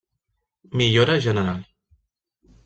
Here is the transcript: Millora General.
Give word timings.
Millora 0.79 1.19
General. 1.27 1.61